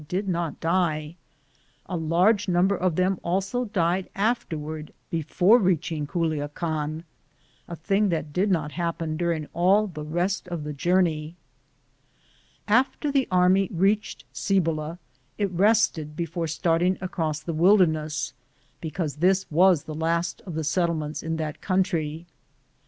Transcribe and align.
128 0.01 0.01
ligirized 0.01 0.15
I:, 0.17 0.17
G00gk' 0.17 0.61
THE 0.63 0.65
JOURNEY 0.65 1.17
OP 2.73 3.71
CORONADO 3.71 4.09
afterward 4.15 4.93
before 5.11 5.59
reaching 5.59 6.07
Culiaean, 6.07 7.03
a 7.67 7.75
thing 7.75 8.09
that 8.09 8.33
did 8.33 8.49
not 8.49 8.71
happen 8.71 9.15
during 9.15 9.45
all 9.53 9.85
the 9.85 10.03
rest 10.03 10.47
of 10.47 10.63
the 10.63 10.73
journey. 10.73 11.35
After 12.67 13.11
the 13.11 13.27
army 13.29 13.69
reached 13.71 14.25
Cibola, 14.33 14.97
it 15.37 15.51
rested 15.51 16.15
before 16.15 16.47
starting 16.47 16.97
across 16.99 17.41
the 17.41 17.53
wilderness, 17.53 18.33
because 18.81 19.17
this 19.17 19.45
was 19.51 19.83
the 19.83 19.93
last 19.93 20.41
of 20.47 20.55
the 20.55 20.63
settlements 20.63 21.21
in 21.21 21.37
that 21.37 21.61
country. 21.61 22.25